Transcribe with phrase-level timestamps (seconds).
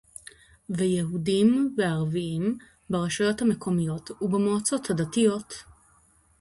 [0.69, 2.57] ויהודיים וערביים,
[2.89, 5.63] ברשויות המקומיות ובמועצות הדתיות